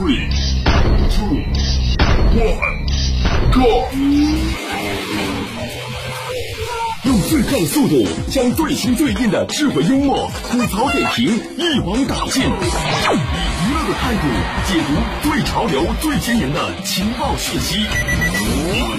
[0.00, 0.30] Three,
[1.10, 1.44] two,
[2.32, 2.88] one,
[3.52, 3.84] go！
[7.04, 14.22] 用最快的速度，将最新最硬的智慧幽默、吐槽点评一网打尽，以娱乐的态度
[14.64, 17.84] 解读最潮流、最前沿的情报信息。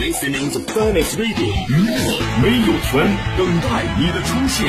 [0.00, 4.66] Listening to Finest Radio，娱乐没有圈，等待你的出现。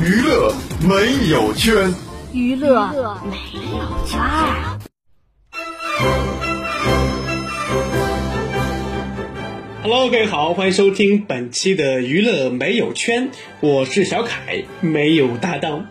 [0.00, 1.94] 娱乐没有圈，
[2.32, 2.88] 娱乐
[3.26, 3.36] 没
[3.76, 4.87] 有圈。
[9.82, 15.88] Hello，各位好，欢迎收听本期的娱乐没有圈，我是小凯，没有搭档。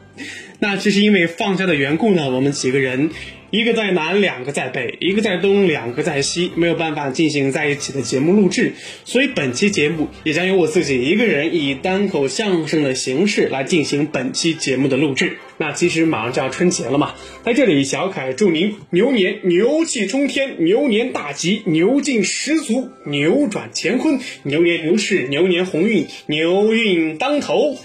[0.60, 3.10] 那这是因为放假的缘故呢，我们几个人，
[3.50, 8.73] 一个在南，两个在北，一个在东，两个在西，没有办法进行在一起的节目录制，
[9.06, 15.38] 所以本期节目也将由我自己一个人以单口相声的形式来进行本期节目的录制。
[15.59, 27.78] 那其实马上就要春节了嘛，在这里小凯祝您牛年牛气冲天，牛年大吉，牛劲十足，扭转乾坤，牛年牛市，牛年鸿运，牛运当头。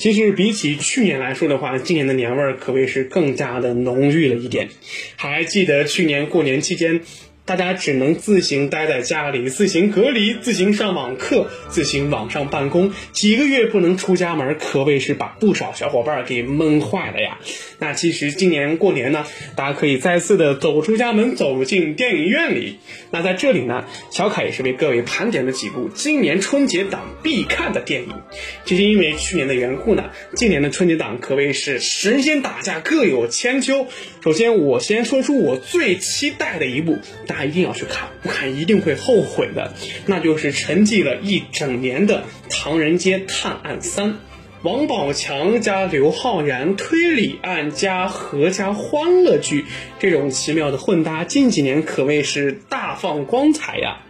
[0.00, 4.70] 其实比起去年来说的话，今年的年味儿可谓是更加的浓郁了一点。
[5.16, 7.02] 还记得去年过年期间，
[7.50, 17.40] 大家只能自行待在家里，自行隔离，自行上网课，自行网上办公，几个月不能出家门，可谓是把不少小伙伴给闷坏了呀。
[17.80, 19.26] 那其实今年过年呢，
[19.56, 22.78] 大家可以再次的走出家门，走进电影院里。
[23.10, 28.10] 那在这里呢，小凯也是为各位盘点了几部今年春节档必看的电影。
[28.64, 33.88] 其实因为去年的缘故呢，今年的春节档可谓是神仙打架各有千秋。
[34.22, 36.98] 首先，我先说出我最期待的一部，
[37.44, 39.74] 一定要去看，不看一定会后悔的，
[40.06, 42.18] 那就是沉寂了一整年的
[42.48, 44.10] 《唐人街探案三》。
[44.62, 49.64] 王宝强加刘昊然推理案加合家欢乐剧，
[49.98, 54.00] 这种奇妙的混搭，近几年可谓是大放光彩呀。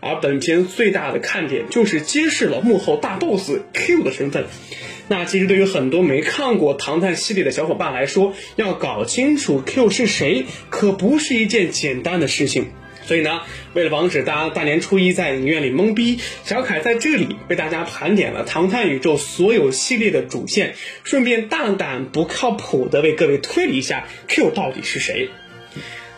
[0.00, 4.44] 而本片最大的看点就是揭示了幕后大 boss Q 的身份。
[5.08, 12.66] 那其实对于很多没看过《唐探》系列的小伙伴来说，要搞清楚 Q 是谁，可不是一件简单的事情。
[13.04, 20.74] 所以呢，为了防止大家大年初一在影院里懵逼，小凯在这里为大家盘点了《唐探》宇宙所有系列的主线，
[21.04, 25.28] 顺便大胆不靠谱的为各位推理一下 Q 到底是谁。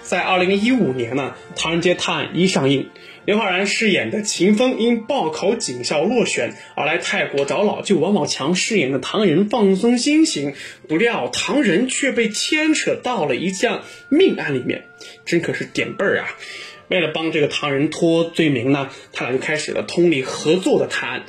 [0.03, 2.89] 在二零一五年呢，《唐人街探案一》上映，
[3.29, 10.55] 刘昊然饰演的秦风因报考警校落选而来泰国找老舅王宝强饰演的唐仁放松心情，
[10.89, 14.87] 不料唐仁却被牵扯到了一项命案里面，
[15.27, 16.29] 真可是点背儿啊！
[16.89, 21.27] 为了帮这个唐人脱罪名呢，他俩就开始了通力合作的探案。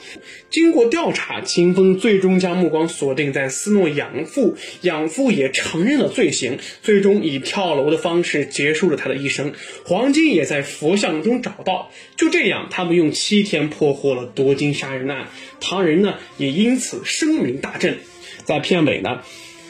[0.50, 9.54] 经过调查，秦风最终将目光锁定在斯诺养父，养父也承认了罪行，最终以跳楼的方式结束了他的一生。
[9.86, 11.92] 黄金也在佛像中找到。
[12.16, 15.28] 就这样，他们用七天破获了夺金杀人案，
[15.60, 17.98] 唐人呢也因此声名大振。
[18.46, 19.22] 在片尾呢。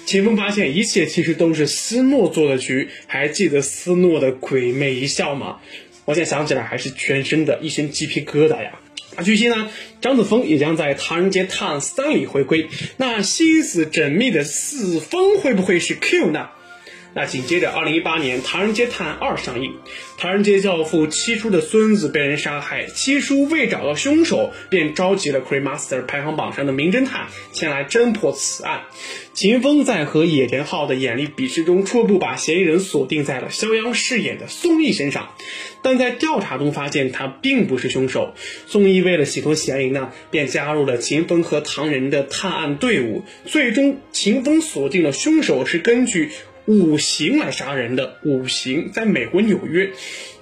[0.10, 5.58] 秦风发现一切其实都是斯诺做的局，还记得斯诺的鬼魅一笑吗？
[6.06, 8.80] 我现在想起来还是全身的一身鸡皮疙瘩呀！
[9.18, 9.70] 啊，据悉呢，
[10.02, 12.70] 张子枫也将在《唐人街探案三》里回归。
[12.98, 16.50] 那心思缜密的四风会不会是 Q 呢？
[17.16, 19.74] 那紧接着，二零一八年《唐人街探案二》上映，
[20.18, 28.82] 唐人街教父七叔的孙子被人杀害，七叔为找到凶手，便召集了 Cremaster 排行榜上的名侦探前来侦破此案。
[29.34, 35.30] 秦风在和野田昊的眼力比试中，初步把嫌疑人锁定在了肖央饰演的宋轶身上，
[35.82, 38.34] 但在调查中发现他并不是凶手。
[38.68, 43.24] 宋轶为了洗脱嫌疑呢，便加入了秦风和唐人的探案队伍。
[43.46, 46.30] 最终，秦风锁定了凶手是根据。
[46.66, 49.92] 五行来杀人的五行，在美国纽约，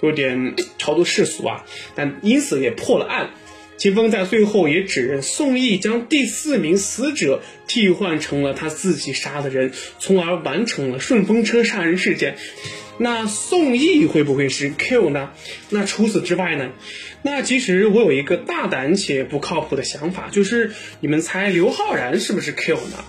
[0.02, 3.30] 有点 超脱世俗啊，但因此也破了案。
[3.76, 9.70] 秦风在最后也指认宋轶将第四名死者替换成了他自己杀的人，
[10.00, 12.36] 从而完成了顺风车杀人事件。
[12.98, 15.30] 那宋轶会不会是 Q 呢？
[15.70, 16.72] 那除此之外呢？
[17.22, 23.04] 那其实我有一个大胆且不靠谱的想法，就是你们猜刘昊然是不是 Q 呢？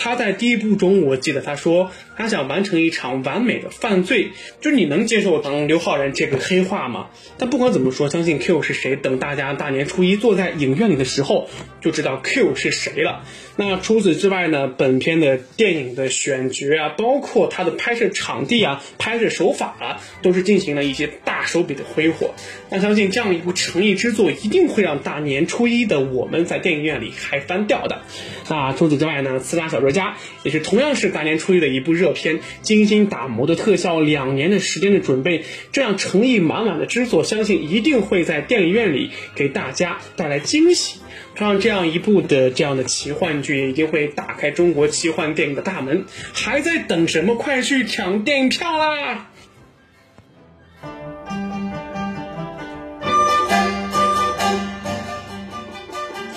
[0.00, 4.30] 他在第一部中，我记得他说他想完成一场完美的犯罪，
[4.62, 7.08] 就是你能接受当刘昊然这个黑化吗？
[7.36, 11.50] 但不管怎么说，相信 Q 是谁，等大家大年初一坐在影院里的时候，
[11.82, 13.24] 就知道 Q 是谁了。
[13.56, 22.32] 那除此之外呢，本片的电影的选角啊，包括它的拍摄场地啊、拍摄手法啊，都是进行了一些大手笔的挥霍。
[22.70, 28.00] 那相信这样一部诚意之作，一定会让大年初一的我们在电影院里嗨翻掉的。
[28.48, 30.10] 那除此之外呢，《刺杀小说家》
[30.42, 41.00] 也是同样是大年初一的一部热片，精心打磨的特效，两年的时间的准备，这样诚意满满的制作，相信一定会在电影院里给大家带来惊喜。
[41.36, 46.04] 像这样一部的这样的奇幻剧，一定会打开中国奇幻电影的大门。
[46.34, 47.34] 还在等什么？
[47.34, 49.30] 快去抢电影票啦！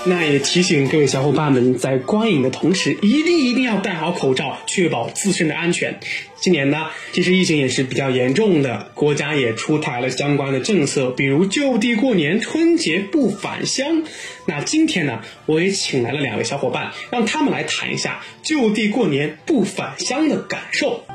[0.05, 5.97] 那也提醒各位小伙伴们，在观影的同时，一定一定要戴好口罩，确保自身的安全。
[6.41, 14.03] 今年呢，其实疫情也是比较严重的，国家也出台了相关的政策，比如就地过年、春节不返乡。
[14.45, 21.05] 那今天呢，我也请来了两位小伙伴，让他们来谈一下就地过年不返乡的感受。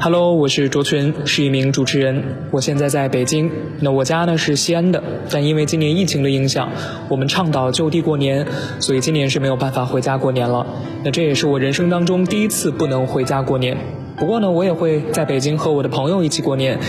[0.00, 2.22] Hello，我是卓群，是一名主持人。
[2.52, 3.50] 我现在在北京，
[3.80, 6.70] 那我家呢是西安的，但因为今年疫情的影响，
[7.08, 8.46] 我们倡导就地过年，
[8.78, 10.64] 所以今年是没有办法回家过年了。
[11.02, 13.76] 那这也是我人生当中第一次不能回家过年。
[14.18, 16.80] 不过呢，我也会在北京和我的朋友一起过年，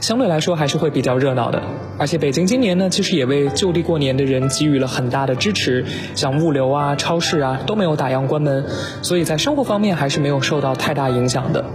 [0.00, 1.62] 相对来说还是会比较热闹的。
[1.98, 5.84] 而且北京今年呢，其实也为就地过年的人给予了很大的支持，
[6.14, 8.64] 像物流啊、超市啊都没有打烊关门，
[9.02, 11.66] 所以在生活方面还是没有受到太大影响的。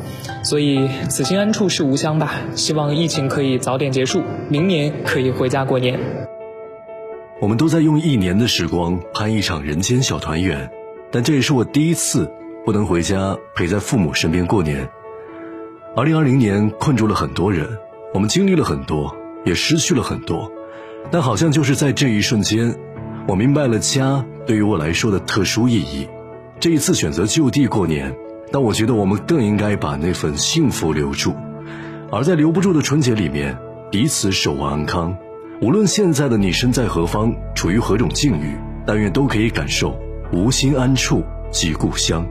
[0.41, 5.99] 所以此心安处是吾乡吧，希望疫情可以早点结束，明年可以回家过年。
[7.39, 10.71] 我们都在用一年的时光拍一场人间小团圆，
[11.11, 12.31] 但这也是我第一次。
[12.65, 14.89] 不能回家陪在父母身边过年。
[15.95, 17.69] 二零二零年困住了很多人，
[18.13, 19.15] 我们经历了很多，
[19.45, 20.51] 也失去了很多，
[21.11, 22.75] 但好像就是在这一瞬间，
[23.27, 26.09] 我明白了家对于我来说的特殊意义。
[26.59, 28.13] 这一次选择就地过年，
[28.51, 31.35] 但我觉得我们更应该把那份幸福留住。
[32.11, 33.55] 而在留不住的春节里面，
[33.91, 35.15] 彼此守望安康。
[35.61, 39.97] 无论现在的你身在何方，处于何种境遇，但愿都可以感受
[40.33, 42.25] 无心安处即故乡。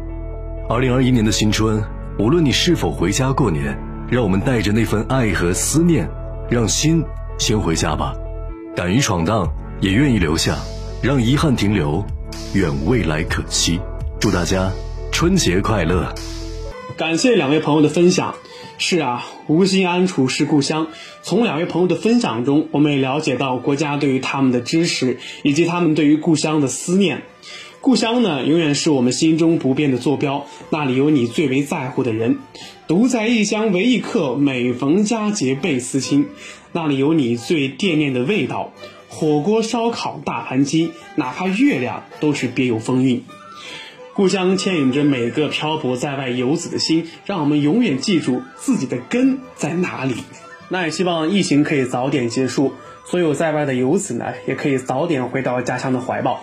[0.66, 1.84] 二零二一年的新春，
[2.18, 3.78] 无论你是否回家过年，
[4.10, 6.08] 让我们带着那份爱和思念，
[6.50, 7.04] 让心
[7.38, 8.14] 先回家吧。
[8.74, 9.46] 敢于闯荡，
[9.82, 10.56] 也愿意留下，
[11.02, 12.02] 让遗憾停留，
[12.54, 13.78] 愿未来可期。
[14.18, 14.72] 祝大家
[15.12, 16.14] 春节快乐！
[16.96, 18.34] 感谢两位朋友的分享。
[18.76, 20.88] 是啊，无心安处是故乡。
[21.22, 27.22] 从两位朋友的分享中，我们也了解到国家对于他们的支持，以及他们对于故乡的思念。
[27.84, 30.46] 故乡呢，永远是我们心中不变的坐标。
[30.70, 32.38] 那里有你最为在乎的人，
[32.86, 36.26] 独在异乡为异客，每逢佳节倍思亲。
[36.72, 38.72] 那里有你最惦念的味道，
[39.10, 43.22] 火锅、烧烤、大盘鸡，哪怕月亮都是别有风韵。
[44.14, 50.14] 故乡牵引着每个漂泊在外游子的心，让我们永远记住自己的根在哪里。
[50.70, 52.72] 那也希望疫情可以早点结束，
[53.04, 56.42] 所有在外的游子呢，也可以早点回到家乡的怀抱。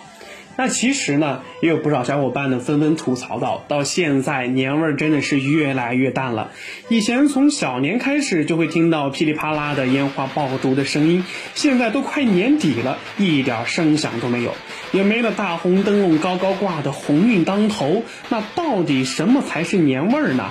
[0.56, 6.50] 那其实呢，也有不少小伙伴呢纷纷吐槽到，到现在年味儿真的是越来越淡了。
[6.88, 14.54] 以前从小年开始就会听到噼里啪啦的烟花爆竹的声音，现在都快年底了，一点声响都没有，
[14.92, 18.02] 也没了大红灯笼高高挂的鸿运当头。
[18.28, 20.50] 那到底什么才是年味儿呢？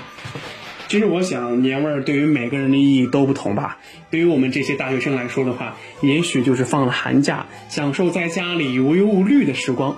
[0.91, 3.77] 其实我想，年味儿对于每个人的意义都不同吧。
[4.09, 9.95] 对于我们这些大学生来说的话，也许就是放了寒假，享受在家里无忧无虑的时光；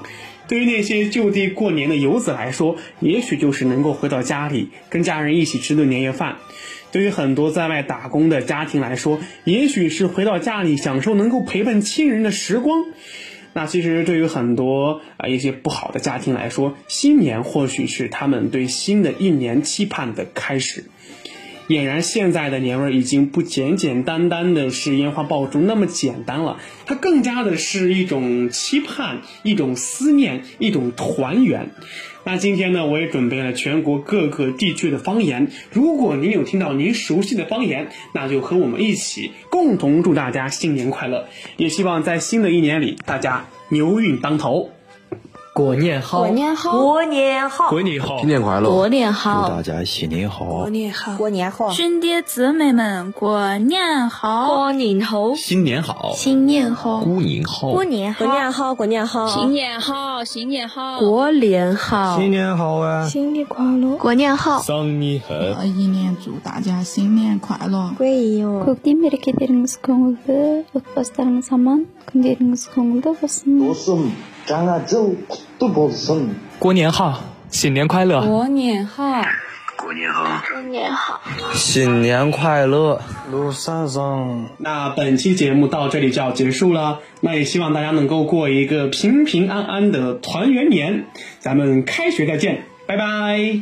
[0.48, 6.36] 对于那些就地过年的游子来说，也许就是能够回到家里跟家人一起吃顿年夜饭；
[6.92, 12.86] 对于很多在外打工的家庭来说，也许是回到家里享受能够陪伴亲人的时光。
[13.54, 20.86] 那其实对于很多啊一些不好的家庭来说，新年或许是他们对新的一年期盼的开始。
[21.70, 31.70] 俨然现在的年味儿已经不简简单单的是烟花爆竹那么简单了，它更加的是一种期盼、一种思念、一种团圆。
[32.26, 35.50] 那今天呢，我也准备了全国各个地区的方言。
[35.72, 41.28] 如果您有听到您熟悉的方言，那就和我们一起共同祝大家新年快乐。
[41.58, 44.72] 也希望在新的一年里，大家牛运当头。
[45.55, 48.71] 过年好，过年好，过年好，过年好，新年快乐！
[48.71, 68.63] 过年好，祝大家新年好，过年好，过年好，兄弟姊妹们过年好，过年好，新年好，新年好，过年好，过年好，过年好，过年好，新年好，新年好，过年好，新年好啊，新年快乐，过年好，新年好，一年祝大家新年快乐，贵哟。
[68.69, 70.39] көктем мерекелеріңіз көңілді
[70.77, 74.11] отбасыларыңыз аман күндеріңіз көңілді болсын досым
[76.60, 78.26] 过年好，新年快乐！
[78.26, 79.04] 过年好，
[79.78, 81.22] 过年好，
[81.54, 83.02] 新年快乐！
[83.32, 84.50] 路上。
[84.58, 91.06] 那本期节目到这里就要结束了，那也希望大家能够过一个平平安安的团圆年。
[91.40, 93.62] 咱们开学再见，拜拜。